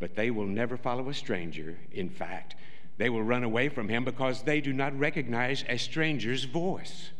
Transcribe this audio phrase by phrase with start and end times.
[0.00, 1.78] But they will never follow a stranger.
[1.92, 2.56] In fact,
[2.96, 7.10] they will run away from him because they do not recognize a stranger's voice.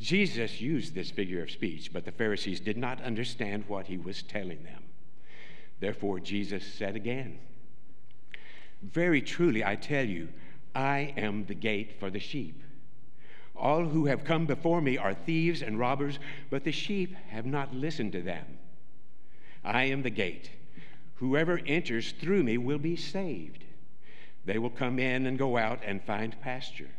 [0.00, 4.22] Jesus used this figure of speech, but the Pharisees did not understand what he was
[4.22, 4.82] telling them.
[5.80, 7.38] Therefore, Jesus said again,
[8.82, 10.28] Very truly, I tell you,
[10.74, 12.62] I am the gate for the sheep.
[13.56, 16.18] All who have come before me are thieves and robbers,
[16.50, 18.46] but the sheep have not listened to them.
[19.64, 20.50] I am the gate.
[21.22, 23.62] Whoever enters through me will be saved.
[24.44, 26.90] They will come in and go out and find pasture.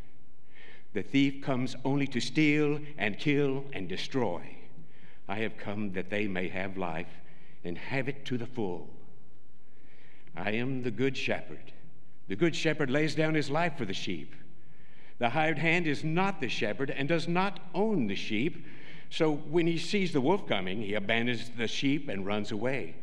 [0.94, 4.56] The thief comes only to steal and kill and destroy.
[5.28, 7.20] I have come that they may have life
[7.64, 8.88] and have it to the full.
[10.34, 11.72] I am the good shepherd.
[12.28, 14.34] The good shepherd lays down his life for the sheep.
[15.18, 18.64] The hired hand is not the shepherd and does not own the sheep.
[19.10, 22.94] So when he sees the wolf coming, he abandons the sheep and runs away.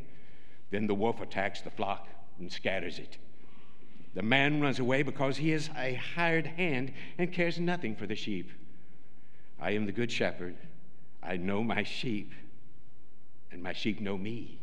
[0.72, 2.08] Then the wolf attacks the flock
[2.40, 3.18] and scatters it.
[4.14, 8.16] The man runs away because he is a hired hand and cares nothing for the
[8.16, 8.50] sheep.
[9.60, 10.56] I am the good shepherd.
[11.22, 12.32] I know my sheep,
[13.52, 14.58] and my sheep know me.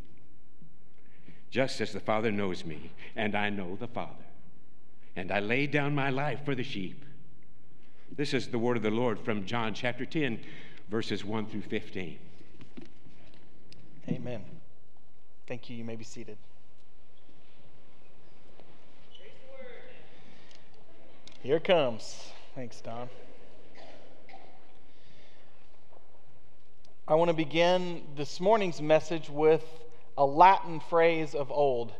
[1.50, 4.24] Just as the Father knows me, and I know the Father.
[5.16, 7.04] And I lay down my life for the sheep.
[8.14, 10.40] This is the word of the Lord from John chapter 10,
[10.90, 12.18] verses 1 through 15.
[14.08, 14.59] Amen.
[15.50, 15.76] Thank you.
[15.76, 16.38] You may be seated.
[21.42, 22.30] Here it comes.
[22.54, 23.10] Thanks, Don.
[27.08, 29.64] I want to begin this morning's message with
[30.16, 31.92] a Latin phrase of old.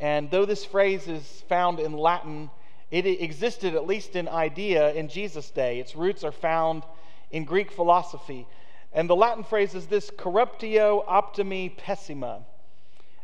[0.00, 2.50] And though this phrase is found in Latin,
[2.90, 5.78] it existed, at least in idea, in Jesus' day.
[5.78, 6.82] Its roots are found
[7.30, 8.48] in Greek philosophy.
[8.92, 12.42] And the Latin phrase is this corruptio optimi pessima,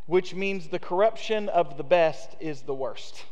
[0.07, 3.25] which means the corruption of the best is the worst.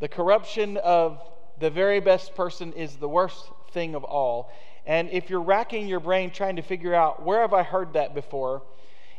[0.00, 1.22] The corruption of
[1.60, 4.50] the very best person is the worst thing of all.
[4.86, 8.14] And if you're racking your brain trying to figure out where have I heard that
[8.14, 8.62] before,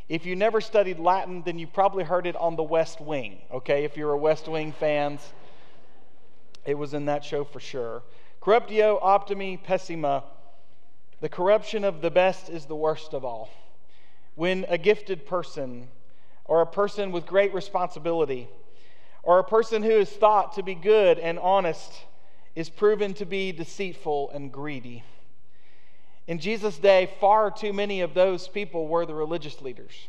[0.10, 3.86] if you never studied Latin, then you probably heard it on the West Wing, okay?
[3.86, 5.22] If you're a West Wing fans,
[6.66, 8.04] it was in that show for sure.
[8.42, 10.24] Corruptio optimi pessima.
[11.22, 13.50] The corruption of the best is the worst of all.
[14.36, 15.88] When a gifted person
[16.46, 18.48] or a person with great responsibility
[19.26, 21.92] or a person who is thought to be good and honest
[22.56, 25.04] is proven to be deceitful and greedy.
[26.28, 30.08] In Jesus' day, far too many of those people were the religious leaders.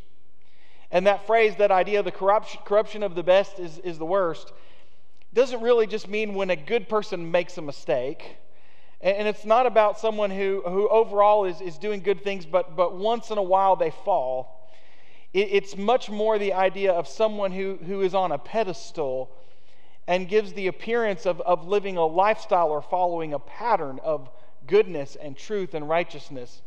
[0.91, 4.53] And that phrase, that idea, the corruption, of the best is, is the worst,
[5.35, 8.37] doesn't really just mean when a good person makes a mistake.
[9.01, 12.97] And it's not about someone who, who overall is, is doing good things, but, but
[12.97, 14.56] once in a while they fall.
[15.33, 19.31] It, it's much more the idea of someone who, who is on a pedestal
[20.07, 24.31] and gives the appearance of, of living a lifestyle or following a pattern of
[24.67, 26.63] goodness and truth and righteousness.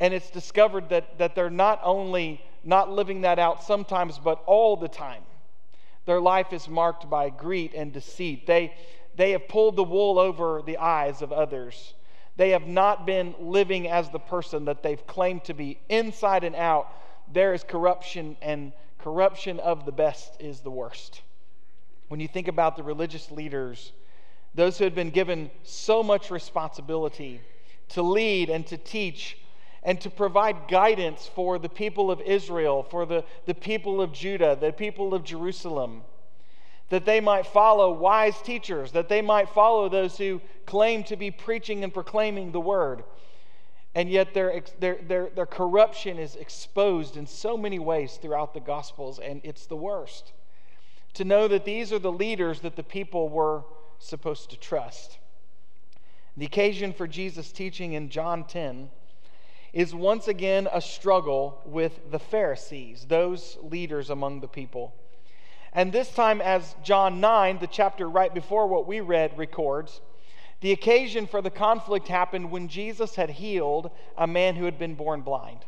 [0.00, 4.76] And it's discovered that, that they're not only not living that out sometimes, but all
[4.76, 5.22] the time.
[6.04, 8.46] Their life is marked by greed and deceit.
[8.46, 8.74] They,
[9.16, 11.94] they have pulled the wool over the eyes of others.
[12.36, 16.54] They have not been living as the person that they've claimed to be inside and
[16.54, 16.88] out.
[17.32, 21.22] There is corruption, and corruption of the best is the worst.
[22.08, 23.92] When you think about the religious leaders,
[24.54, 27.40] those who had been given so much responsibility
[27.90, 29.38] to lead and to teach
[29.82, 34.56] and to provide guidance for the people of Israel, for the, the people of Judah,
[34.60, 36.02] the people of Jerusalem,
[36.88, 41.30] that they might follow wise teachers, that they might follow those who claim to be
[41.30, 43.04] preaching and proclaiming the word.
[43.96, 48.60] And yet their, their, their, their corruption is exposed in so many ways throughout the
[48.60, 50.34] Gospels, and it's the worst.
[51.14, 53.64] To know that these are the leaders that the people were
[53.98, 55.16] supposed to trust.
[56.36, 58.90] The occasion for Jesus' teaching in John 10
[59.72, 64.94] is once again a struggle with the Pharisees, those leaders among the people.
[65.72, 70.02] And this time, as John 9, the chapter right before what we read, records,
[70.60, 74.94] the occasion for the conflict happened when Jesus had healed a man who had been
[74.94, 75.60] born blind.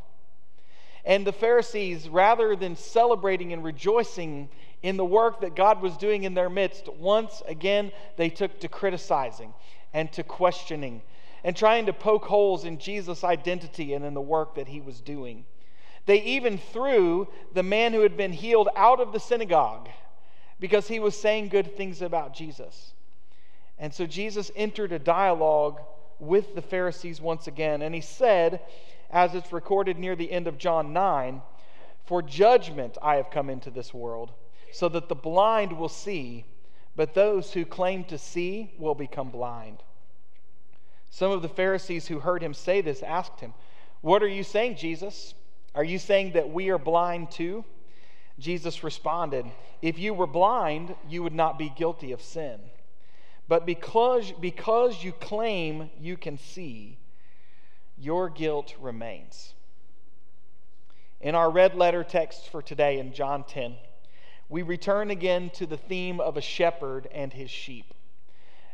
[1.05, 4.49] And the Pharisees, rather than celebrating and rejoicing
[4.83, 8.69] in the work that God was doing in their midst, once again they took to
[8.69, 9.55] criticizing
[9.93, 11.03] and to questioning
[11.45, 15.01] and trying to poke holes in Jesus' identity and in the work that he was
[15.01, 15.45] doing.
[16.07, 19.89] They even threw the man who had been healed out of the synagogue
[20.59, 22.95] because he was saying good things about Jesus.
[23.79, 25.81] And so Jesus entered a dialogue
[26.19, 28.61] with the Pharisees once again, and he said,
[29.11, 31.43] as it's recorded near the end of John 9,
[32.05, 34.33] For judgment I have come into this world,
[34.73, 36.45] so that the blind will see,
[36.97, 39.83] but those who claim to see will become blind.
[41.11, 43.55] Some of the Pharisees who heard him say this asked him,
[44.03, 45.35] What are you saying, Jesus?
[45.75, 47.65] Are you saying that we are blind too?
[48.39, 49.47] Jesus responded,
[49.81, 52.61] If you were blind, you would not be guilty of sin.
[53.49, 56.99] But because, because you claim you can see,
[57.97, 59.55] your guilt remains.
[61.21, 63.75] In our red letter text for today in John 10,
[64.49, 67.93] we return again to the theme of a shepherd and his sheep.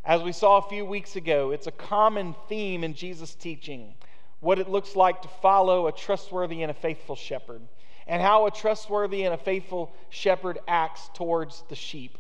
[0.05, 3.95] As we saw a few weeks ago, it's a common theme in Jesus' teaching
[4.41, 7.63] what it looks like to follow a trustworthy and a faithful shepherd,
[8.07, 12.19] and how a trustworthy and a faithful shepherd acts towards the sheep.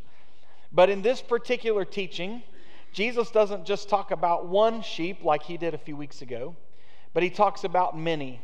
[0.74, 2.42] But in this particular teaching,
[2.92, 6.56] Jesus doesn't just talk about one sheep like he did a few weeks ago,
[7.12, 8.40] but he talks about many.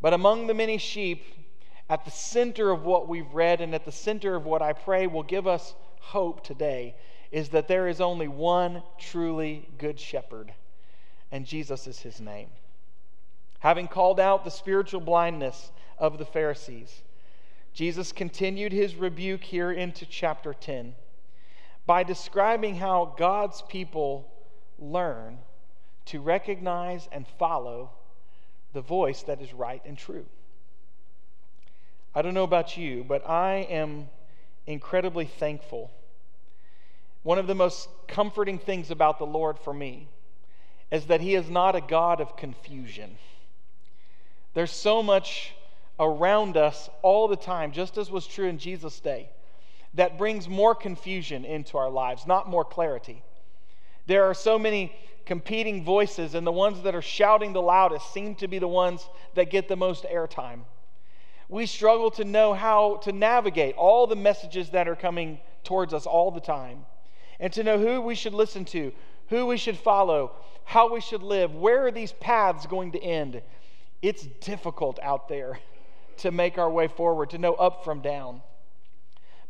[0.00, 1.22] But among the many sheep,
[1.88, 5.06] at the center of what we've read and at the center of what I pray
[5.06, 6.96] will give us hope today
[7.30, 10.52] is that there is only one truly good shepherd,
[11.30, 12.48] and Jesus is his name.
[13.60, 17.02] Having called out the spiritual blindness of the Pharisees,
[17.72, 20.94] Jesus continued his rebuke here into chapter 10
[21.86, 24.28] by describing how God's people
[24.78, 25.38] learn
[26.06, 27.90] to recognize and follow
[28.72, 30.26] the voice that is right and true.
[32.14, 34.08] I don't know about you, but I am
[34.66, 35.90] incredibly thankful.
[37.22, 40.08] One of the most comforting things about the Lord for me
[40.90, 43.16] is that He is not a God of confusion.
[44.54, 45.52] There's so much
[45.98, 49.28] around us all the time, just as was true in Jesus' day,
[49.94, 53.22] that brings more confusion into our lives, not more clarity.
[54.06, 54.94] There are so many
[55.24, 59.08] competing voices, and the ones that are shouting the loudest seem to be the ones
[59.34, 60.60] that get the most airtime.
[61.48, 66.06] We struggle to know how to navigate all the messages that are coming towards us
[66.06, 66.86] all the time,
[67.40, 68.92] and to know who we should listen to,
[69.28, 70.32] who we should follow,
[70.64, 73.42] how we should live, where are these paths going to end.
[74.02, 75.58] It's difficult out there
[76.18, 78.42] to make our way forward, to know up from down.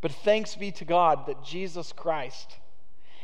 [0.00, 2.56] But thanks be to God that Jesus Christ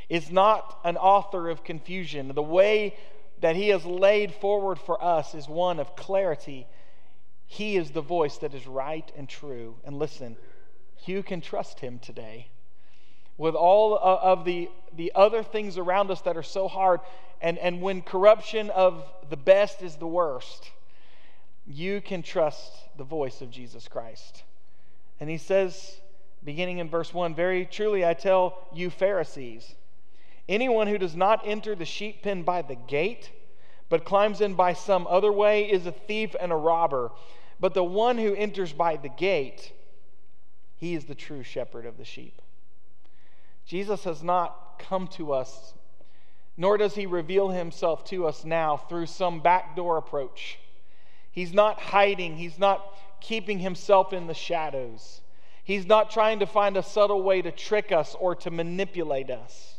[0.08, 2.32] is not an author of confusion.
[2.34, 2.96] The way
[3.40, 6.66] that he has laid forward for us is one of clarity.
[7.46, 9.76] He is the voice that is right and true.
[9.84, 10.36] And listen,
[11.04, 12.48] you can trust him today.
[13.36, 17.00] With all of the, the other things around us that are so hard,
[17.40, 20.70] and, and when corruption of the best is the worst,
[21.66, 24.44] you can trust the voice of Jesus Christ.
[25.18, 25.96] And he says,
[26.44, 29.74] beginning in verse 1 Very truly I tell you, Pharisees,
[30.48, 33.30] anyone who does not enter the sheep pen by the gate,
[33.88, 37.10] but climbs in by some other way, is a thief and a robber.
[37.60, 39.72] But the one who enters by the gate,
[40.76, 42.42] he is the true shepherd of the sheep.
[43.64, 45.74] Jesus has not come to us,
[46.56, 50.58] nor does he reveal himself to us now through some backdoor approach.
[51.30, 52.84] He's not hiding, he's not
[53.20, 55.21] keeping himself in the shadows.
[55.64, 59.76] He's not trying to find a subtle way to trick us or to manipulate us.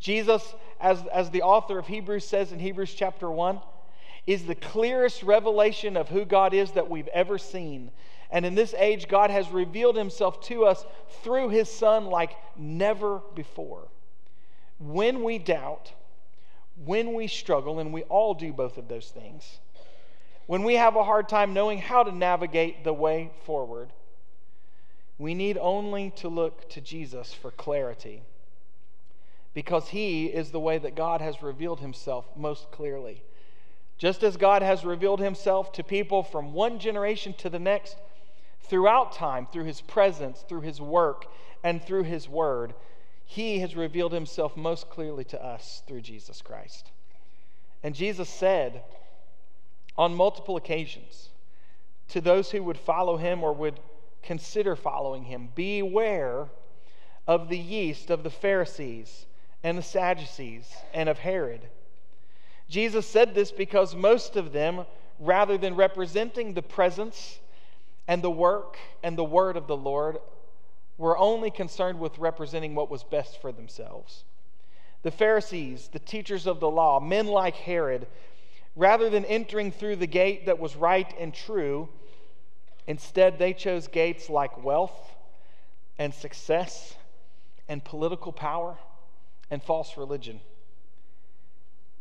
[0.00, 3.60] Jesus, as, as the author of Hebrews says in Hebrews chapter 1,
[4.26, 7.90] is the clearest revelation of who God is that we've ever seen.
[8.30, 10.84] And in this age, God has revealed himself to us
[11.22, 13.88] through his Son like never before.
[14.78, 15.92] When we doubt,
[16.84, 19.58] when we struggle, and we all do both of those things,
[20.46, 23.92] when we have a hard time knowing how to navigate the way forward,
[25.20, 28.22] we need only to look to Jesus for clarity
[29.52, 33.22] because he is the way that God has revealed himself most clearly.
[33.98, 37.98] Just as God has revealed himself to people from one generation to the next,
[38.62, 41.26] throughout time, through his presence, through his work,
[41.62, 42.72] and through his word,
[43.26, 46.90] he has revealed himself most clearly to us through Jesus Christ.
[47.82, 48.84] And Jesus said,
[49.98, 51.28] on multiple occasions
[52.08, 53.78] to those who would follow him or would
[54.22, 56.48] consider following him Beware
[57.26, 59.26] of the yeast of the Pharisees
[59.62, 61.68] and the Sadducees and of Herod.
[62.68, 64.84] Jesus said this because most of them
[65.20, 67.38] rather than representing the presence
[68.08, 70.18] and the work and the word of the Lord,
[70.98, 74.24] were only concerned with representing what was best for themselves.
[75.02, 78.06] The Pharisees, the teachers of the law, men like Herod,
[78.76, 81.88] rather than entering through the gate that was right and true,
[82.90, 85.14] instead they chose gates like wealth
[85.96, 86.96] and success
[87.68, 88.76] and political power
[89.48, 90.40] and false religion.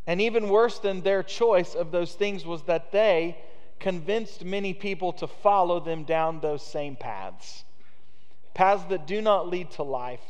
[0.07, 3.37] And even worse than their choice of those things was that they
[3.79, 7.63] convinced many people to follow them down those same paths.
[8.55, 10.25] Paths that do not lead to life,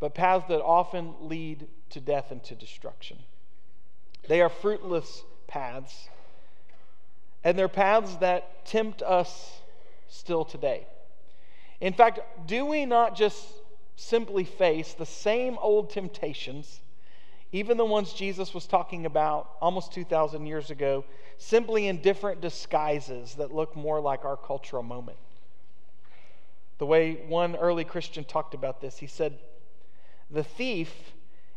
[0.00, 3.18] but paths that often lead to death and to destruction.
[4.26, 6.08] They are fruitless paths,
[7.44, 9.60] and they're paths that tempt us
[10.08, 10.86] still today.
[11.80, 13.46] In fact, do we not just
[13.96, 16.80] simply face the same old temptations,
[17.52, 21.04] even the ones Jesus was talking about almost 2,000 years ago,
[21.38, 25.18] simply in different disguises that look more like our cultural moment?
[26.78, 29.38] The way one early Christian talked about this, he said,
[30.30, 30.92] The thief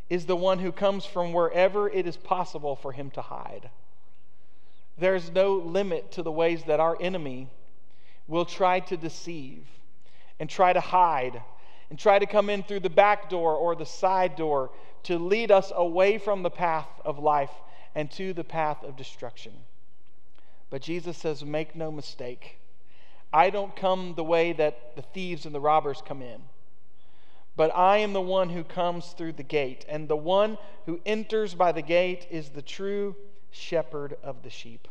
[0.10, 3.70] is the one who comes from wherever it is possible for him to hide.
[4.98, 7.50] There's no limit to the ways that our enemy
[8.32, 9.68] will try to deceive
[10.40, 11.44] and try to hide
[11.90, 14.72] and try to come in through the back door or the side door
[15.04, 17.52] to lead us away from the path of life
[17.94, 19.52] and to the path of destruction.
[20.70, 22.60] But Jesus says, Make no mistake.
[23.34, 26.42] I don't come the way that the thieves and the robbers come in,
[27.58, 31.54] but I am the one who comes through the gate, and the one who enters
[31.54, 33.18] by the gate is the true
[33.52, 34.88] shepherd of the sheep.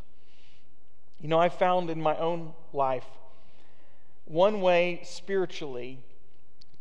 [1.23, 3.07] You know, I found in my own life
[4.31, 5.99] one way spiritually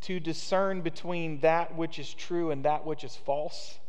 [0.01, 3.79] to discern between that which is true and that which is false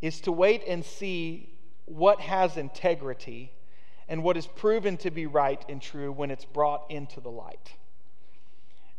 [0.00, 1.50] is to wait and see
[1.86, 3.50] what has integrity
[4.08, 7.74] and what is proven to be right and true when it's brought into the light.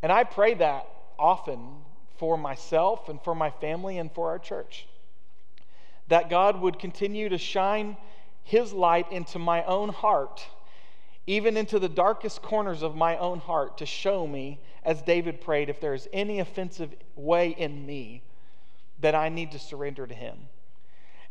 [0.01, 0.85] And I pray that
[1.17, 1.75] often
[2.17, 4.87] for myself and for my family and for our church.
[6.09, 7.95] That God would continue to shine
[8.43, 10.45] His light into my own heart,
[11.27, 15.69] even into the darkest corners of my own heart, to show me, as David prayed,
[15.69, 18.23] if there is any offensive way in me
[18.99, 20.37] that I need to surrender to Him.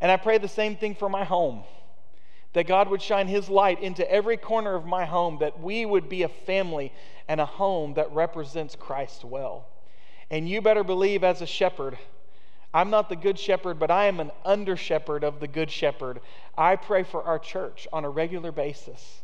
[0.01, 1.65] And I pray the same thing for my home
[2.53, 6.09] that God would shine His light into every corner of my home, that we would
[6.09, 6.93] be a family
[7.29, 9.69] and a home that represents Christ well.
[10.31, 11.99] And you better believe, as a shepherd,
[12.73, 16.21] I'm not the good shepherd, but I am an under shepherd of the good shepherd.
[16.57, 19.23] I pray for our church on a regular basis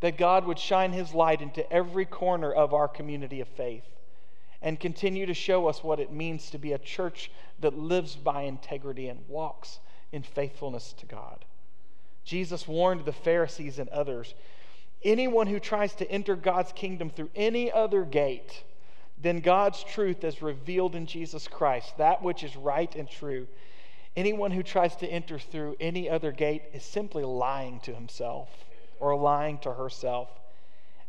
[0.00, 3.84] that God would shine His light into every corner of our community of faith
[4.62, 7.30] and continue to show us what it means to be a church
[7.60, 9.78] that lives by integrity and walks
[10.12, 11.44] in faithfulness to God.
[12.24, 14.34] Jesus warned the Pharisees and others
[15.02, 18.64] anyone who tries to enter God's kingdom through any other gate
[19.20, 23.46] than God's truth as revealed in Jesus Christ, that which is right and true,
[24.16, 28.48] anyone who tries to enter through any other gate is simply lying to himself
[29.00, 30.28] or lying to herself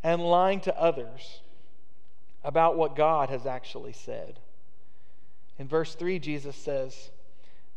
[0.03, 1.41] and lying to others
[2.43, 4.39] about what God has actually said.
[5.59, 7.11] In verse 3, Jesus says,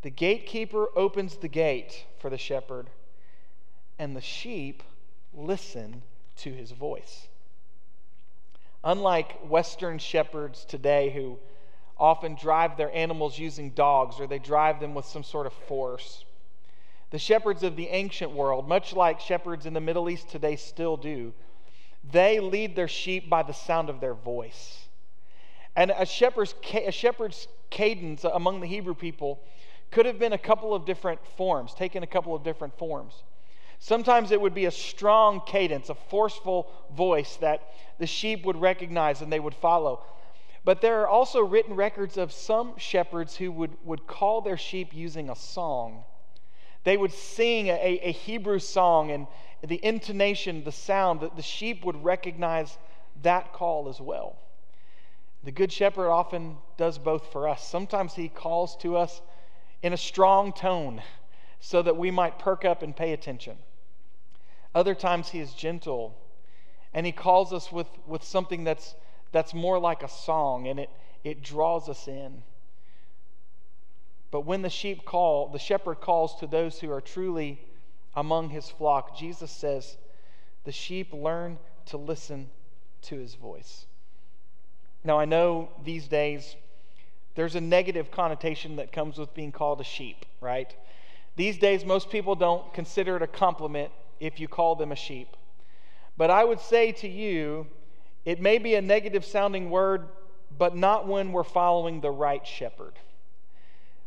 [0.02, 2.88] The gatekeeper opens the gate for the shepherd
[3.98, 4.82] and the sheep
[5.34, 6.02] listen
[6.36, 7.28] to his voice.
[8.82, 11.38] Unlike Western shepherds today who
[11.98, 16.24] often drive their animals using dogs or they drive them with some sort of force,
[17.14, 20.96] the shepherds of the ancient world, much like shepherds in the Middle East today still
[20.96, 21.32] do,
[22.10, 24.88] they lead their sheep by the sound of their voice.
[25.76, 29.38] And a shepherd's, a shepherd's cadence among the Hebrew people
[29.92, 33.22] could have been a couple of different forms, taken a couple of different forms.
[33.78, 37.62] Sometimes it would be a strong cadence, a forceful voice that
[38.00, 40.02] the sheep would recognize and they would follow.
[40.64, 44.92] But there are also written records of some shepherds who would, would call their sheep
[44.92, 46.02] using a song.
[46.84, 49.26] They would sing a, a Hebrew song, and
[49.62, 52.78] the intonation, the sound, that the sheep would recognize
[53.22, 54.36] that call as well.
[55.42, 57.66] The Good Shepherd often does both for us.
[57.66, 59.20] Sometimes he calls to us
[59.82, 61.02] in a strong tone
[61.60, 63.56] so that we might perk up and pay attention.
[64.74, 66.16] Other times he is gentle
[66.94, 68.94] and he calls us with, with something that's,
[69.32, 70.90] that's more like a song and it,
[71.22, 72.42] it draws us in.
[74.34, 77.60] But when the sheep call, the shepherd calls to those who are truly
[78.16, 79.96] among his flock, Jesus says,
[80.64, 82.50] the sheep learn to listen
[83.02, 83.86] to his voice.
[85.04, 86.56] Now, I know these days
[87.36, 90.74] there's a negative connotation that comes with being called a sheep, right?
[91.36, 95.28] These days, most people don't consider it a compliment if you call them a sheep.
[96.16, 97.68] But I would say to you,
[98.24, 100.08] it may be a negative sounding word,
[100.58, 102.94] but not when we're following the right shepherd.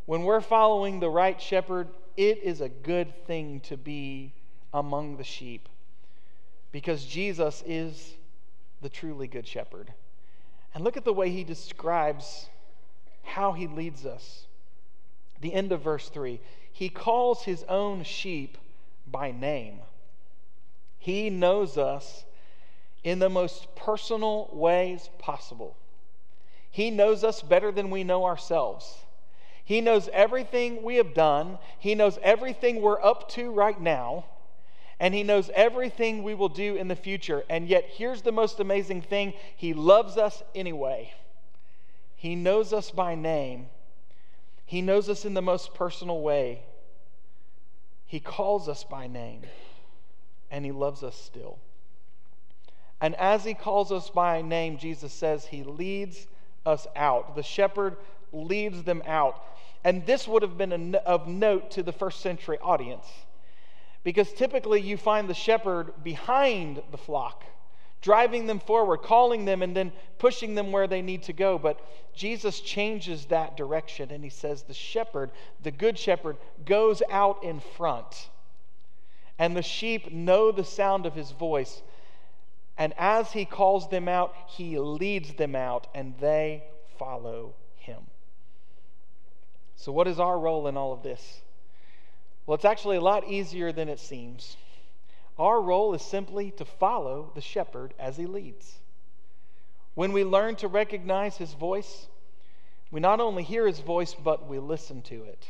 [0.08, 4.32] When we're following the right shepherd, it is a good thing to be
[4.72, 5.68] among the sheep
[6.72, 8.14] because Jesus is
[8.80, 9.92] the truly good shepherd.
[10.72, 12.48] And look at the way he describes
[13.22, 14.46] how he leads us.
[15.42, 16.40] The end of verse 3
[16.72, 18.56] He calls his own sheep
[19.06, 19.80] by name.
[20.98, 22.24] He knows us
[23.04, 25.76] in the most personal ways possible.
[26.70, 29.04] He knows us better than we know ourselves.
[29.68, 34.24] He knows everything we have done, He knows everything we're up to right now
[34.98, 37.44] and He knows everything we will do in the future.
[37.50, 41.12] And yet, here's the most amazing thing He loves us anyway.
[42.16, 43.66] He knows us by name,
[44.64, 46.62] He knows us in the most personal way.
[48.06, 49.42] He calls us by name,
[50.50, 51.58] and He loves us still.
[53.02, 56.26] And as He calls us by name, Jesus says He leads
[56.64, 57.36] us out.
[57.36, 57.98] The shepherd
[58.32, 59.44] leads them out.
[59.84, 63.06] And this would have been of note to the first century audience
[64.04, 67.44] because typically you find the shepherd behind the flock,
[68.00, 71.58] driving them forward, calling them, and then pushing them where they need to go.
[71.58, 71.80] But
[72.14, 75.30] Jesus changes that direction and he says, The shepherd,
[75.62, 78.28] the good shepherd, goes out in front.
[79.38, 81.82] And the sheep know the sound of his voice.
[82.76, 86.64] And as he calls them out, he leads them out, and they
[86.96, 88.06] follow him.
[89.78, 91.40] So, what is our role in all of this?
[92.44, 94.56] Well, it's actually a lot easier than it seems.
[95.38, 98.78] Our role is simply to follow the shepherd as he leads.
[99.94, 102.08] When we learn to recognize his voice,
[102.90, 105.46] we not only hear his voice, but we listen to it.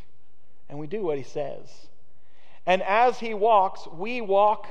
[0.68, 1.88] And we do what he says.
[2.66, 4.66] And as he walks, we walk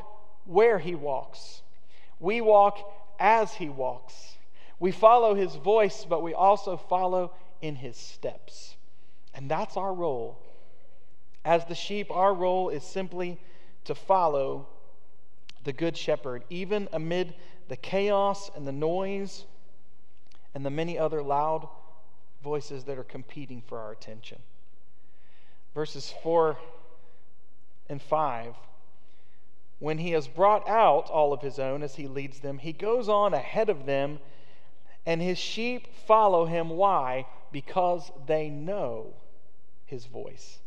[0.45, 1.63] where he walks.
[2.19, 2.77] We walk
[3.19, 4.35] as he walks.
[4.79, 8.76] We follow his voice, but we also follow in his steps.
[9.37, 10.39] And that's our role
[11.47, 13.39] as the sheep, our role is simply
[13.85, 14.67] to follow
[15.63, 17.35] the Good Shepherd, even amid
[17.69, 19.45] the chaos and the noise
[20.53, 21.69] and the many other loud
[22.43, 24.39] voices that are competing for our attention.
[25.73, 26.57] Verses 4
[27.87, 28.53] and 5
[29.79, 33.07] when he has brought out all of his own as he leads them, he goes
[33.07, 34.19] on ahead of them,
[35.05, 36.69] and his sheep follow him.
[36.71, 37.27] Why?
[37.51, 39.13] Because they know
[39.87, 40.59] his voice.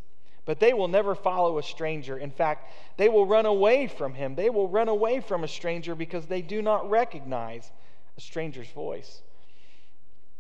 [0.44, 2.18] But they will never follow a stranger.
[2.18, 4.35] In fact, they will run away from him.
[4.35, 7.70] They will run away from a stranger because they do not recognize
[8.16, 9.22] a stranger's voice.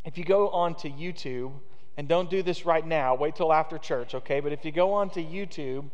[0.04, 1.52] If you go onto YouTube,
[1.96, 4.40] and don't do this right now, wait till after church, okay?
[4.40, 5.90] But if you go onto YouTube,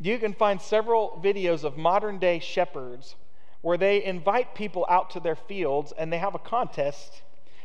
[0.00, 3.16] you can find several videos of modern day shepherds
[3.60, 7.22] where they invite people out to their fields and they have a contest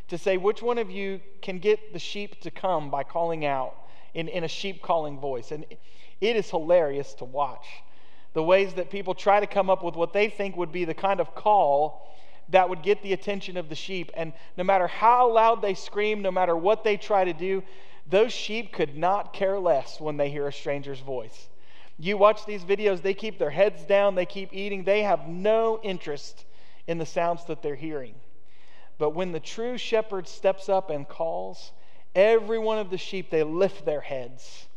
[0.07, 3.75] to say which one of you can get the sheep to come by calling out
[4.13, 5.51] in, in a sheep calling voice.
[5.51, 5.65] And
[6.19, 7.65] it is hilarious to watch
[8.33, 10.93] the ways that people try to come up with what they think would be the
[10.93, 12.07] kind of call
[12.49, 14.11] that would get the attention of the sheep.
[14.13, 17.63] And no matter how loud they scream, no matter what they try to do,
[18.09, 21.49] those sheep could not care less when they hear a stranger's voice.
[21.97, 25.79] You watch these videos, they keep their heads down, they keep eating, they have no
[25.83, 26.45] interest
[26.87, 28.15] in the sounds that they're hearing.
[28.97, 31.71] But when the true shepherd steps up and calls,
[32.15, 34.67] Every one of the sheep, they lift their heads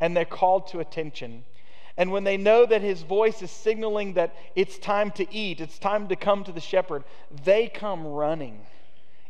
[0.00, 1.44] and they're called to attention.
[1.96, 5.78] And when they know that his voice is signaling that it's time to eat, it's
[5.78, 7.04] time to come to the shepherd,
[7.44, 8.60] they come running.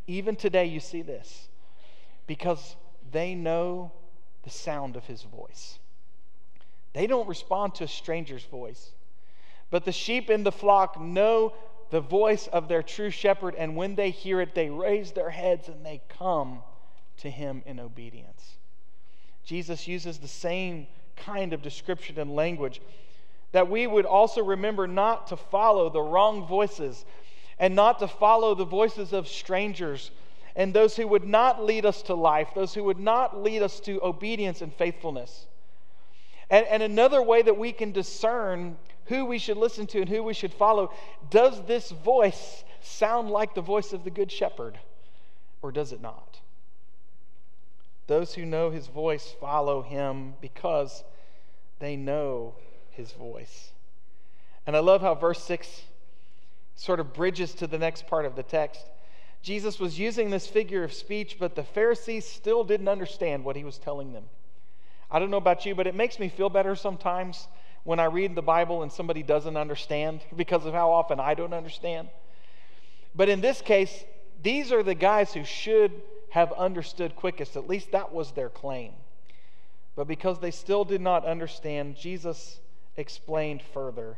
[0.07, 1.47] Even today, you see this
[2.27, 2.75] because
[3.11, 3.91] they know
[4.43, 5.79] the sound of his voice.
[6.93, 8.91] They don't respond to a stranger's voice,
[9.69, 11.53] but the sheep in the flock know
[11.89, 15.69] the voice of their true shepherd, and when they hear it, they raise their heads
[15.69, 16.61] and they come
[17.17, 18.57] to him in obedience.
[19.43, 22.81] Jesus uses the same kind of description and language
[23.51, 27.05] that we would also remember not to follow the wrong voices
[27.59, 30.11] and not to follow the voices of strangers
[30.55, 33.79] and those who would not lead us to life, those who would not lead us
[33.81, 35.47] to obedience and faithfulness.
[36.49, 40.23] And, and another way that we can discern who we should listen to and who
[40.23, 40.93] we should follow
[41.29, 44.77] does this voice sound like the voice of the Good Shepherd,
[45.61, 46.39] or does it not?
[48.07, 51.03] Those who know his voice follow him because
[51.79, 52.55] they know
[52.89, 53.71] his voice.
[54.65, 55.83] And I love how verse 6
[56.75, 58.81] sort of bridges to the next part of the text.
[59.41, 63.63] Jesus was using this figure of speech, but the Pharisees still didn't understand what he
[63.63, 64.23] was telling them.
[65.11, 67.47] I don't know about you, but it makes me feel better sometimes
[67.83, 71.53] when I read the Bible and somebody doesn't understand because of how often I don't
[71.53, 72.09] understand.
[73.13, 74.05] But in this case,
[74.41, 75.91] these are the guys who should
[76.33, 77.55] have understood quickest.
[77.55, 78.93] At least that was their claim.
[79.95, 82.59] But because they still did not understand, Jesus
[82.97, 84.17] explained further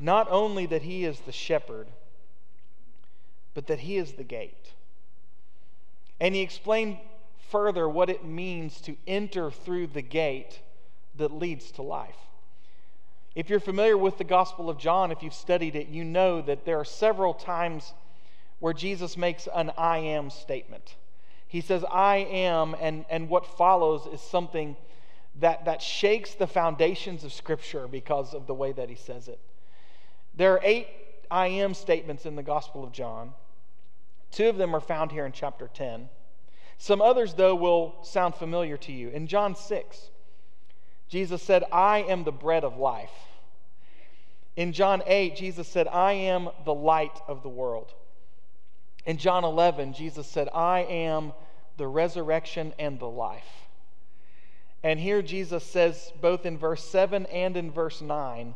[0.00, 1.86] not only that he is the shepherd,
[3.54, 4.72] but that he is the gate.
[6.18, 6.96] And he explained
[7.50, 10.58] further what it means to enter through the gate
[11.16, 12.16] that leads to life.
[13.36, 16.64] If you're familiar with the Gospel of John, if you've studied it, you know that
[16.64, 17.92] there are several times
[18.58, 20.96] where Jesus makes an I am statement.
[21.50, 24.76] He says, I am, and, and what follows is something
[25.40, 29.40] that, that shakes the foundations of Scripture because of the way that he says it.
[30.36, 30.86] There are eight
[31.28, 33.32] I am statements in the Gospel of John.
[34.30, 36.08] Two of them are found here in chapter 10.
[36.78, 39.08] Some others, though, will sound familiar to you.
[39.08, 40.10] In John 6,
[41.08, 43.10] Jesus said, I am the bread of life.
[44.54, 47.92] In John 8, Jesus said, I am the light of the world.
[49.06, 51.32] In John 11, Jesus said, I am
[51.76, 53.68] the resurrection and the life.
[54.82, 58.54] And here Jesus says, both in verse 7 and in verse 9,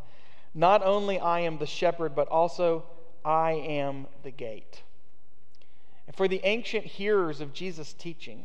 [0.54, 2.84] not only I am the shepherd, but also
[3.24, 4.82] I am the gate.
[6.06, 8.44] And for the ancient hearers of Jesus' teaching,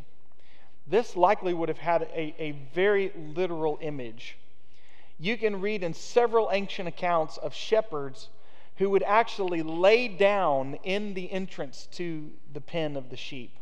[0.88, 4.38] this likely would have had a, a very literal image.
[5.20, 8.30] You can read in several ancient accounts of shepherds
[8.80, 13.58] who would actually lay down in the entrance to the pen of the sheep,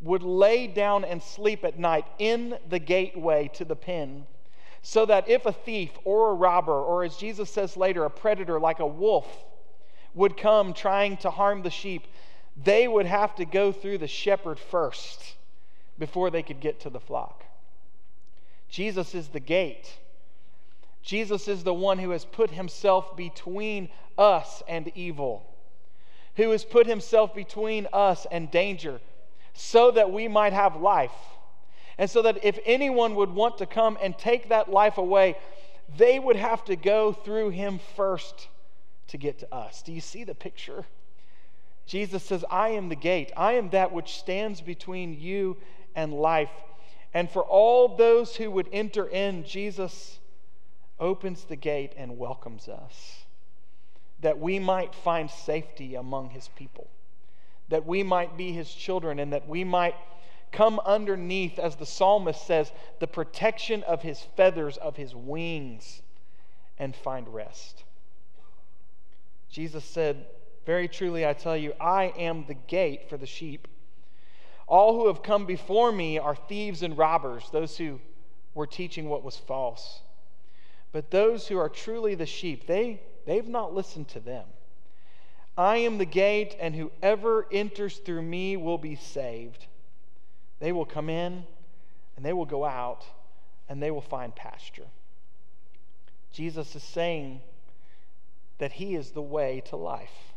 [0.00, 4.24] would lay down and sleep at night in the gateway to the pen,
[4.80, 8.60] so that if a thief or a robber, or as Jesus says later, a predator
[8.60, 9.26] like a wolf,
[10.14, 12.06] would come trying to harm the sheep,
[12.56, 15.34] they would have to go through the shepherd first
[15.98, 17.44] before they could get to the flock.
[18.68, 19.92] Jesus is the gate.
[21.02, 25.44] Jesus is the one who has put himself between us and evil,
[26.36, 29.00] who has put himself between us and danger,
[29.52, 31.10] so that we might have life.
[31.98, 35.36] And so that if anyone would want to come and take that life away,
[35.96, 38.48] they would have to go through him first
[39.08, 39.82] to get to us.
[39.82, 40.86] Do you see the picture?
[41.86, 43.32] Jesus says, I am the gate.
[43.36, 45.58] I am that which stands between you
[45.94, 46.50] and life.
[47.12, 50.18] And for all those who would enter in, Jesus
[50.98, 53.24] opens the gate and welcomes us
[54.22, 56.88] that we might find safety among his people,
[57.68, 59.96] that we might be his children, and that we might
[60.52, 66.02] come underneath, as the psalmist says, the protection of his feathers, of his wings,
[66.78, 67.84] and find rest.
[69.50, 70.24] Jesus said,
[70.64, 73.66] Very truly, I tell you, I am the gate for the sheep.
[74.68, 78.00] All who have come before me are thieves and robbers, those who
[78.54, 80.00] were teaching what was false.
[80.92, 84.44] But those who are truly the sheep, they, they've not listened to them.
[85.56, 89.66] I am the gate, and whoever enters through me will be saved.
[90.60, 91.44] They will come in,
[92.16, 93.04] and they will go out,
[93.68, 94.86] and they will find pasture.
[96.32, 97.40] Jesus is saying
[98.58, 100.32] that he is the way to life.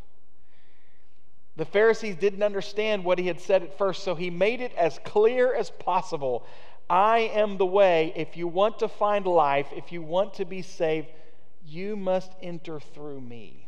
[1.58, 5.00] The Pharisees didn't understand what he had said at first, so he made it as
[5.06, 6.46] clear as possible.
[6.90, 8.14] I am the way.
[8.16, 11.08] If you want to find life, if you want to be saved,
[11.66, 13.68] you must enter through me.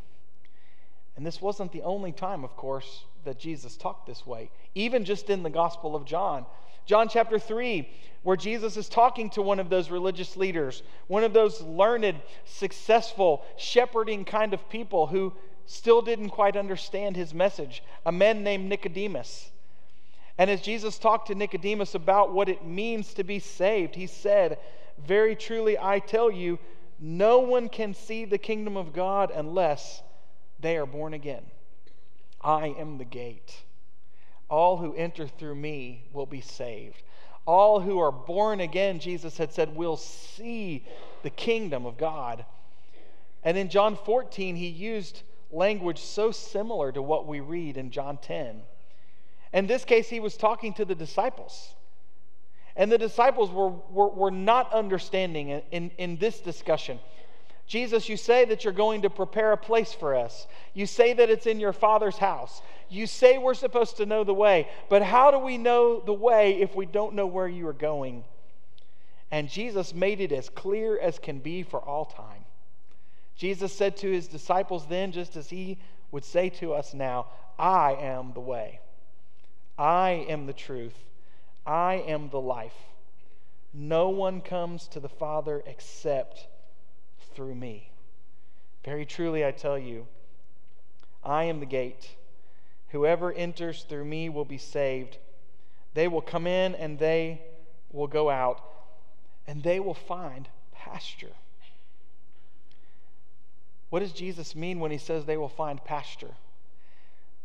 [1.16, 5.30] And this wasn't the only time, of course, that Jesus talked this way, even just
[5.30, 6.46] in the Gospel of John.
[6.86, 7.90] John chapter 3,
[8.24, 13.44] where Jesus is talking to one of those religious leaders, one of those learned, successful,
[13.58, 15.34] shepherding kind of people who
[15.66, 19.52] still didn't quite understand his message, a man named Nicodemus.
[20.38, 24.60] And as Jesus talked to Nicodemus about what it means to be saved, he said,
[25.06, 26.60] Very truly, I tell you,
[27.00, 30.02] no one can see the kingdom of God unless
[30.60, 31.44] they are born again.
[32.42, 33.64] I am the gate.
[34.50, 37.02] All who enter through me will be saved.
[37.46, 40.86] All who are born again, Jesus had said, will see
[41.24, 42.46] the kingdom of God.
[43.44, 45.22] And in John 14, he used
[45.52, 48.62] language so similar to what we read in John 10.
[49.58, 51.74] In this case, he was talking to the disciples.
[52.76, 57.00] And the disciples were, were, were not understanding in, in, in this discussion.
[57.66, 60.46] Jesus, you say that you're going to prepare a place for us.
[60.76, 62.62] You say that it's in your Father's house.
[62.88, 64.70] You say we're supposed to know the way.
[64.90, 68.26] But how do we know the way if we don't know where you are going?
[69.32, 72.46] And Jesus made it as clear as can be for all time.
[73.36, 75.80] Jesus said to his disciples then, just as he
[76.12, 77.26] would say to us now,
[77.58, 78.82] I am the way.
[79.78, 80.96] I am the truth.
[81.66, 82.76] I am the life.
[83.74, 86.48] No one comes to the Father except
[87.36, 87.92] through me.
[88.84, 90.08] Very truly, I tell you,
[91.24, 92.16] I am the gate.
[92.90, 95.18] Whoever enters through me will be saved.
[95.94, 97.42] They will come in and they
[97.92, 98.62] will go out,
[99.46, 101.34] and they will find pasture.
[103.90, 106.34] What does Jesus mean when he says they will find pasture?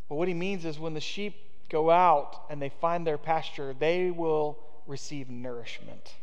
[0.09, 1.35] Well, what he means is when the sheep
[1.73, 6.15] go out and they find their pasture, they will receive nourishment.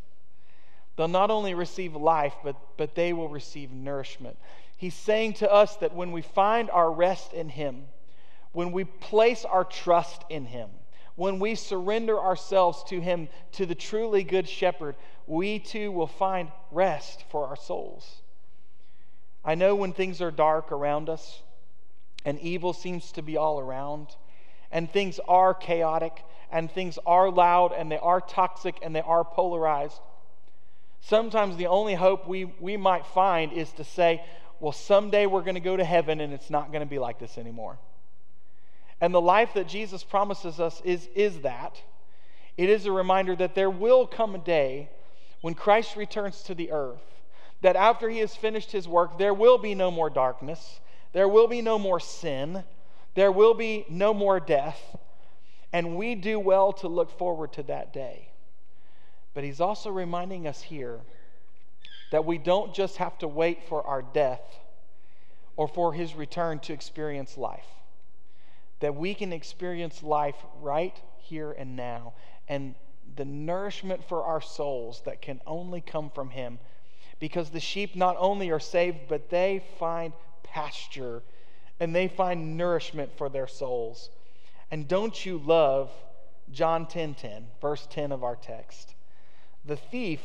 [0.96, 4.38] They'll not only receive life, but, but they will receive nourishment.
[4.78, 7.88] He's saying to us that when we find our rest in Him,
[8.52, 10.70] when we place our trust in Him,
[11.16, 14.96] when we surrender ourselves to Him, to the truly good shepherd,
[15.28, 18.22] we too will find rest for our souls.
[19.44, 21.42] I know when things are dark around us
[22.26, 24.08] and evil seems to be all around,
[24.72, 29.24] and things are chaotic, and things are loud, and they are toxic, and they are
[29.24, 30.00] polarized.
[31.02, 34.24] Sometimes the only hope we, we might find is to say,
[34.60, 37.20] well, someday we're going to go to heaven and it's not going to be like
[37.20, 37.78] this anymore.
[39.02, 41.82] And the life that Jesus promises us is, is that.
[42.58, 44.90] It is a reminder that there will come a day
[45.40, 47.00] when Christ returns to the earth,
[47.62, 50.82] that after he has finished his work, there will be no more darkness,
[51.14, 52.66] there will be no more sin,
[53.16, 54.80] there will be no more death.
[55.72, 58.30] And we do well to look forward to that day.
[59.34, 61.00] But he's also reminding us here
[62.12, 64.42] that we don't just have to wait for our death
[65.56, 67.68] or for his return to experience life,
[68.80, 72.14] that we can experience life right here and now.
[72.48, 72.74] And
[73.16, 76.58] the nourishment for our souls that can only come from him
[77.20, 81.22] because the sheep not only are saved, but they find pasture
[81.80, 84.10] and they find nourishment for their souls.
[84.72, 85.92] And don't you love
[86.52, 88.96] John 10:10, 10, 10, verse 10 of our text?
[89.66, 90.22] The thief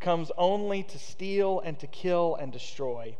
[0.00, 3.16] comes only to steal and to kill and destroy.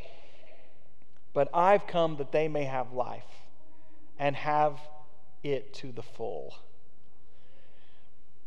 [1.32, 3.24] But I've come that they may have life
[4.18, 4.78] and have
[5.42, 6.54] it to the full.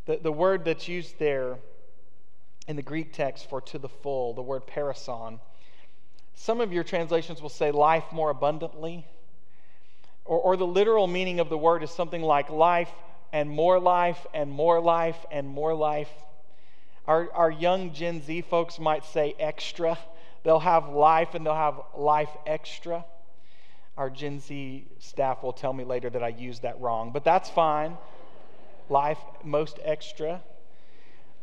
[0.06, 1.58] The, the word that's used there
[2.68, 5.40] in the Greek text for to the full, the word perisson,
[6.34, 9.06] some of your translations will say life more abundantly.
[10.26, 12.90] Or, or the literal meaning of the word is something like life
[13.32, 16.10] and more life and more life and more life.
[17.06, 19.98] Our, our young Gen Z folks might say extra.
[20.42, 23.04] They'll have life and they'll have life extra.
[23.96, 27.48] Our Gen Z staff will tell me later that I used that wrong, but that's
[27.48, 27.96] fine.
[28.88, 30.42] Life most extra.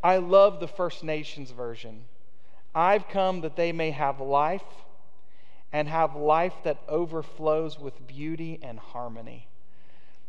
[0.02, 2.04] I love the First Nations version.
[2.74, 4.62] I've come that they may have life
[5.74, 9.48] and have life that overflows with beauty and harmony.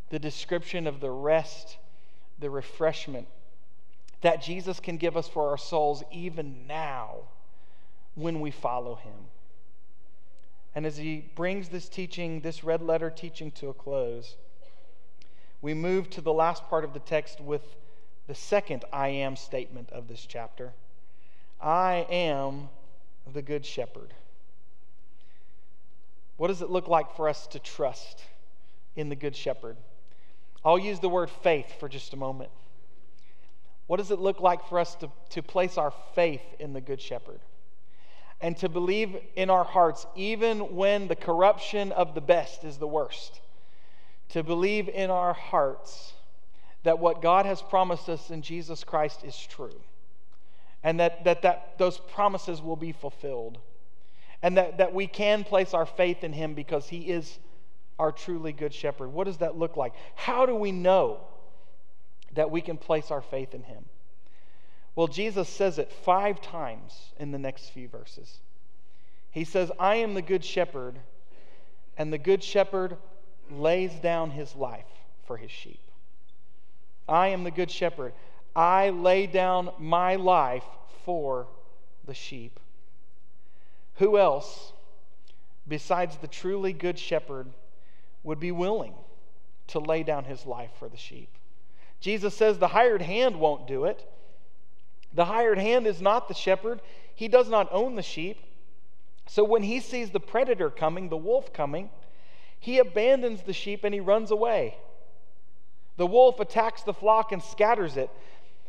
[0.09, 1.77] The description of the rest,
[2.39, 3.27] the refreshment
[4.21, 7.17] that Jesus can give us for our souls even now
[8.15, 9.13] when we follow him.
[10.73, 14.37] And as he brings this teaching, this red letter teaching to a close,
[15.61, 17.75] we move to the last part of the text with
[18.25, 20.73] the second I am statement of this chapter
[21.61, 22.69] I am
[23.31, 24.15] the Good Shepherd.
[26.37, 28.21] What does it look like for us to trust
[28.95, 29.77] in the Good Shepherd?
[30.63, 32.49] I'll use the word faith for just a moment.
[33.87, 36.99] What does it look like for us to, to place our faith in the Good
[36.99, 37.39] Shepherd?
[38.41, 42.87] And to believe in our hearts, even when the corruption of the best is the
[42.87, 43.39] worst,
[44.29, 46.13] to believe in our hearts
[46.83, 49.79] that what God has promised us in Jesus Christ is true,
[50.83, 53.59] and that, that, that those promises will be fulfilled
[54.41, 57.39] and that, that we can place our faith in him because he is
[57.97, 59.09] our truly good shepherd.
[59.09, 59.93] What does that look like?
[60.15, 61.19] How do we know
[62.33, 63.85] that we can place our faith in him?
[64.95, 68.39] Well, Jesus says it five times in the next few verses.
[69.31, 70.95] He says, I am the good shepherd,
[71.97, 72.97] and the good shepherd
[73.51, 74.85] lays down his life
[75.27, 75.81] for his sheep.
[77.07, 78.13] I am the good shepherd.
[78.55, 80.63] I lay down my life
[81.03, 81.47] for
[82.05, 82.59] the sheep.
[83.95, 84.73] Who else,
[85.67, 87.47] besides the truly good shepherd,
[88.23, 88.93] would be willing
[89.67, 91.29] to lay down his life for the sheep?
[91.99, 94.07] Jesus says the hired hand won't do it.
[95.13, 96.81] The hired hand is not the shepherd,
[97.13, 98.41] he does not own the sheep.
[99.27, 101.89] So when he sees the predator coming, the wolf coming,
[102.59, 104.77] he abandons the sheep and he runs away.
[105.97, 108.09] The wolf attacks the flock and scatters it,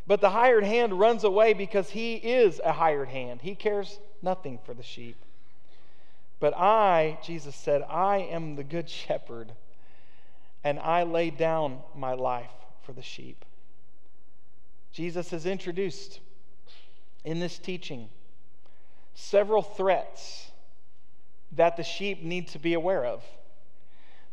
[0.07, 3.41] but the hired hand runs away because he is a hired hand.
[3.43, 5.17] He cares nothing for the sheep.
[6.39, 9.53] But I, Jesus said, I am the good shepherd,
[10.63, 12.51] and I lay down my life
[12.83, 13.45] for the sheep.
[14.93, 16.21] Jesus has introduced
[17.25, 18.09] in this teaching
[19.15, 20.51] several threats
[21.53, 23.25] that the sheep need to be aware of.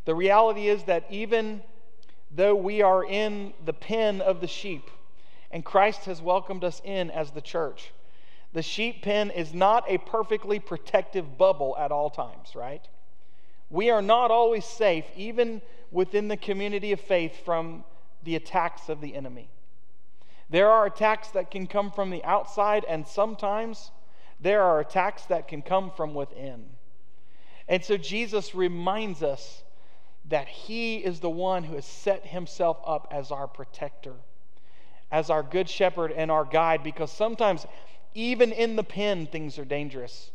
[0.06, 1.64] The reality is that even
[2.36, 4.90] though we are in the pen of the sheep,
[5.54, 7.94] and Christ has welcomed us in as the church,
[8.54, 12.86] the sheep pen is not a perfectly protective bubble at all times, right?
[13.70, 15.62] We are not always safe, even
[15.92, 17.86] within the community of faith, from
[18.24, 19.48] the attacks of the enemy.
[20.50, 23.92] There are attacks that can come from the outside, and sometimes
[24.40, 26.66] there are attacks that can come from within.
[27.68, 29.64] And so Jesus reminds us
[30.30, 34.16] that He is the one who has set Himself up as our protector,
[35.14, 37.68] as our good shepherd and our guide, because sometimes,
[38.16, 40.32] even in the pen, things are dangerous.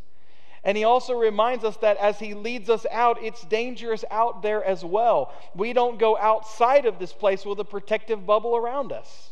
[0.63, 4.63] And he also reminds us that as he leads us out, it's dangerous out there
[4.65, 5.33] as well.
[5.55, 9.31] We don't go outside of this place with a protective bubble around us.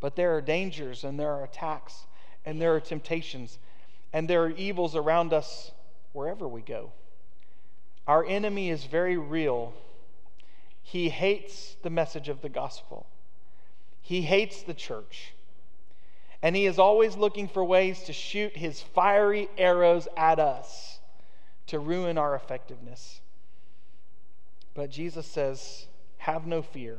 [0.00, 2.06] But there are dangers and there are attacks
[2.44, 3.58] and there are temptations
[4.12, 5.70] and there are evils around us
[6.12, 6.92] wherever we go.
[8.06, 9.74] Our enemy is very real.
[10.82, 13.06] He hates the message of the gospel,
[14.08, 15.34] he hates the church.
[16.40, 20.98] And he is always looking for ways to shoot his fiery arrows at us
[21.66, 23.20] to ruin our effectiveness.
[24.72, 26.96] But Jesus says, Have no fear,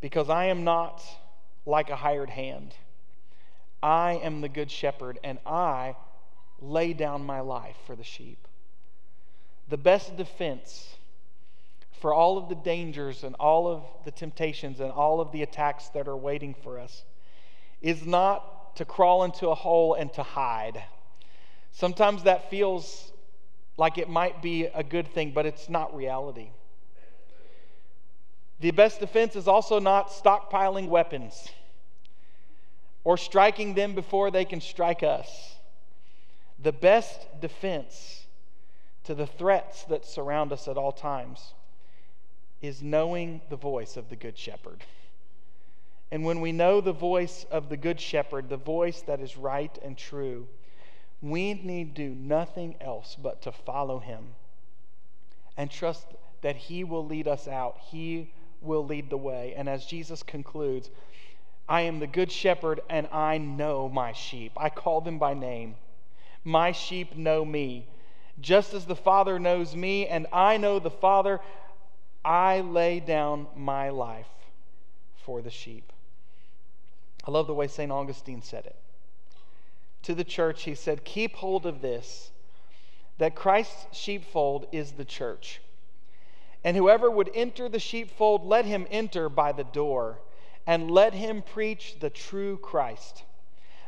[0.00, 1.04] because I am not
[1.64, 2.74] like a hired hand.
[3.80, 5.94] I am the good shepherd, and I
[6.60, 8.48] lay down my life for the sheep.
[9.68, 10.95] The best defense
[12.00, 15.88] for all of the dangers and all of the temptations and all of the attacks
[15.90, 17.04] that are waiting for us
[17.80, 20.82] is not to crawl into a hole and to hide.
[21.72, 23.12] Sometimes that feels
[23.76, 26.50] like it might be a good thing, but it's not reality.
[28.60, 31.48] The best defense is also not stockpiling weapons
[33.04, 35.56] or striking them before they can strike us.
[36.58, 38.26] The best defense
[39.04, 41.54] to the threats that surround us at all times
[42.62, 44.84] is knowing the voice of the Good Shepherd.
[46.10, 49.76] And when we know the voice of the Good Shepherd, the voice that is right
[49.82, 50.46] and true,
[51.20, 54.34] we need do nothing else but to follow him
[55.56, 56.06] and trust
[56.42, 57.78] that he will lead us out.
[57.90, 59.54] He will lead the way.
[59.56, 60.90] And as Jesus concludes,
[61.68, 64.52] I am the good shepherd and I know my sheep.
[64.56, 65.76] I call them by name.
[66.44, 67.88] My sheep know me.
[68.40, 71.40] Just as the Father knows me and I know the Father,
[72.26, 74.26] I lay down my life
[75.24, 75.92] for the sheep.
[77.24, 77.92] I love the way St.
[77.92, 78.74] Augustine said it.
[80.02, 82.32] To the church, he said, Keep hold of this,
[83.18, 85.60] that Christ's sheepfold is the church.
[86.64, 90.18] And whoever would enter the sheepfold, let him enter by the door
[90.66, 93.22] and let him preach the true Christ.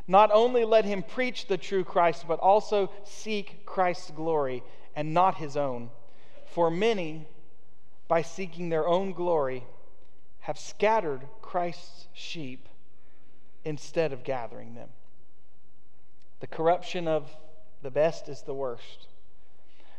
[0.07, 4.63] Not only let him preach the true Christ, but also seek Christ's glory
[4.95, 5.89] and not his own.
[6.45, 7.27] For many,
[8.09, 9.63] by seeking their own glory,
[10.41, 12.67] have scattered Christ's sheep
[13.63, 14.89] instead of gathering them.
[16.39, 17.29] The corruption of
[17.83, 19.07] the best is the worst.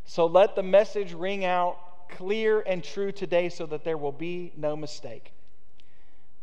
[0.04, 1.78] So let the message ring out
[2.10, 5.32] clear and true today so that there will be no mistake.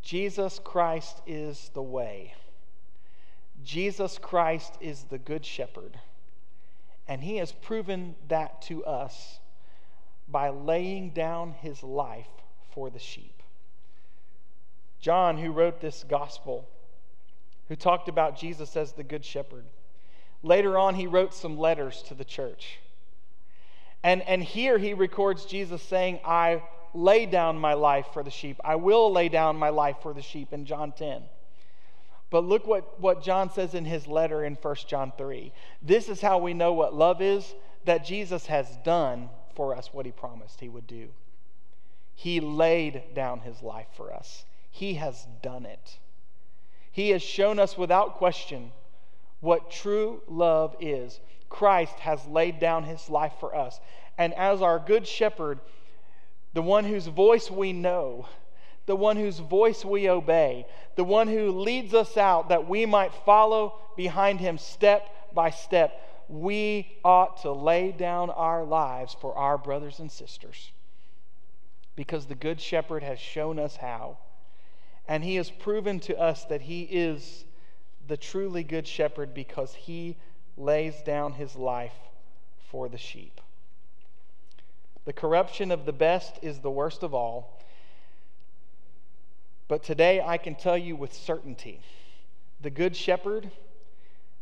[0.02, 2.34] Jesus Christ is the way.
[3.66, 6.00] Jesus Christ is the Good Shepherd.
[7.10, 9.40] And he has proven that to us
[10.28, 12.28] by laying down his life
[12.72, 13.42] for the sheep.
[15.00, 16.68] John, who wrote this gospel,
[17.68, 19.66] who talked about Jesus as the Good Shepherd,
[20.44, 22.80] later on he wrote some letters to the church.
[24.04, 26.64] And, and here he records Jesus saying, I
[26.94, 28.58] lay down my life for the sheep.
[28.64, 31.24] I will lay down my life for the sheep in John 10.
[32.30, 35.54] But look what, what John says in his letter in 1 John 3.
[35.82, 40.06] This is how we know what love is that Jesus has done for us what
[40.06, 41.08] he promised he would do.
[42.14, 45.98] He laid down his life for us, he has done it.
[46.92, 48.72] He has shown us without question
[49.40, 51.20] what true love is.
[51.50, 53.80] Christ has laid down his life for us.
[54.18, 55.60] And as our good shepherd,
[56.54, 58.28] the one whose voice we know,
[58.88, 60.66] the one whose voice we obey,
[60.96, 66.07] the one who leads us out that we might follow behind him step by step.
[66.30, 70.72] We ought to lay down our lives for our brothers and sisters
[71.96, 74.18] because the Good Shepherd has shown us how.
[75.08, 77.46] And he has proven to us that he is
[78.08, 80.18] the truly Good Shepherd because he
[80.58, 81.96] lays down his life
[82.70, 83.40] for the sheep.
[85.06, 87.62] The corruption of the best is the worst of all.
[89.68, 91.80] But today I can tell you with certainty
[92.60, 93.52] the Good Shepherd,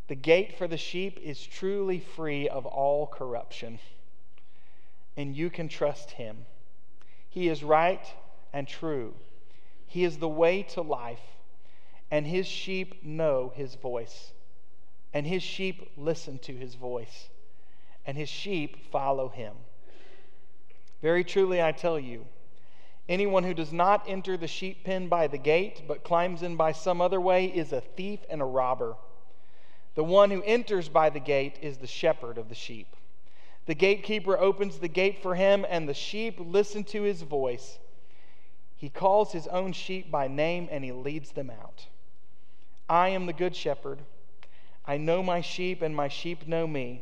[0.08, 3.80] The gate for the sheep is truly free of all corruption,
[5.18, 6.46] and you can trust him.
[7.28, 8.06] He is right
[8.54, 9.16] and true.
[9.88, 11.38] He is the way to life,
[12.12, 14.32] and his sheep know his voice,
[15.14, 17.30] and his sheep listen to his voice,
[18.06, 19.56] and his sheep follow him.
[21.02, 22.26] Very truly, I tell you,
[23.10, 26.74] anyone who does not enter the sheep pen by the gate, but climbs in by
[26.74, 28.98] some other way, is a thief and a robber.
[29.96, 32.96] The one who enters by the gate is the shepherd of the sheep.
[33.66, 37.80] The gatekeeper opens the gate for him, and the sheep listen to his voice.
[38.76, 41.88] He calls his own sheep by name and he leads them out.
[42.88, 44.00] I am the good shepherd.
[44.86, 47.02] I know my sheep, and my sheep know me,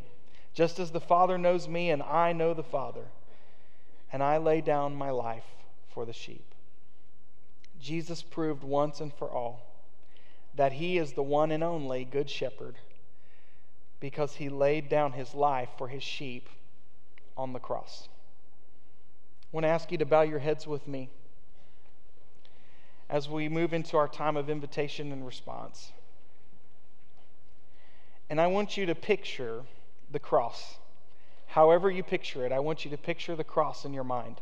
[0.54, 3.06] just as the Father knows me, and I know the Father.
[4.14, 5.44] And I lay down my life
[5.94, 6.46] for the sheep.
[7.82, 9.73] Jesus proved once and for all
[10.56, 12.76] that he is the one and only good shepherd
[14.00, 16.50] because he laid down his life for his sheep
[17.38, 18.08] on the cross.
[19.46, 21.10] I want to ask you to bow your heads with me
[23.10, 25.92] as we move into our time of invitation and response.
[28.30, 29.62] And I want you to picture
[30.12, 30.78] the cross.
[31.48, 34.42] However, you picture it, I want you to picture the cross in your mind.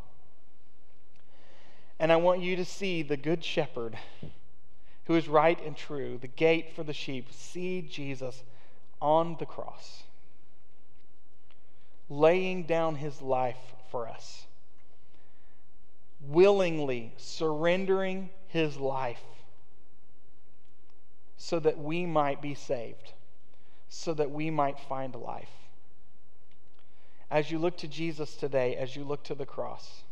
[1.99, 3.97] And I want you to see the Good Shepherd
[5.12, 7.28] who is right and true, the gate for the sheep.
[7.34, 8.43] See Jesus
[9.01, 10.03] on the cross,
[12.09, 13.57] laying down his life
[13.89, 14.45] for us,
[16.30, 19.20] willingly surrendering his life
[21.36, 23.12] so that we might be saved,
[23.89, 25.51] so that we might find life.
[27.30, 30.03] As you look to Jesus today, as you look to the cross,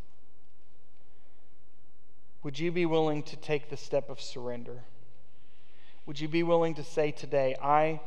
[2.44, 4.84] would you be willing to take the step of surrender?
[6.06, 8.00] Would you be willing to say today, I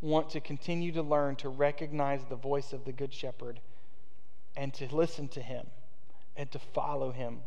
[0.00, 3.60] want to continue to learn to recognize the voice of the Good Shepherd
[4.56, 5.66] and to listen to him
[6.36, 7.40] and to follow him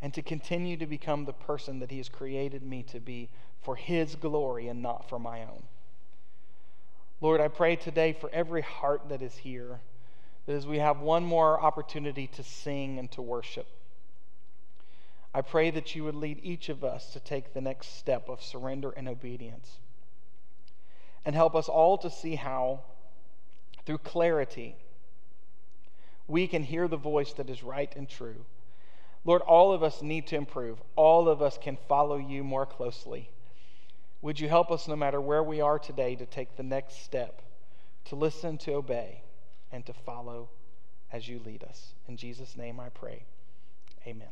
[0.00, 3.30] and to continue to become the person that he has created me to be
[3.62, 5.62] for his glory and not for my own?
[7.20, 9.80] Lord, I pray today for every heart that is here
[10.46, 13.66] that as we have one more opportunity to sing and to worship,
[15.34, 18.40] I pray that you would lead each of us to take the next step of
[18.40, 19.78] surrender and obedience.
[21.24, 22.82] And help us all to see how,
[23.84, 24.76] through clarity,
[26.28, 28.44] we can hear the voice that is right and true.
[29.24, 30.78] Lord, all of us need to improve.
[30.94, 33.30] All of us can follow you more closely.
[34.22, 37.42] Would you help us, no matter where we are today, to take the next step,
[38.06, 39.22] to listen, to obey,
[39.72, 40.50] and to follow
[41.12, 41.94] as you lead us?
[42.06, 43.24] In Jesus' name I pray.
[44.06, 44.28] Amen.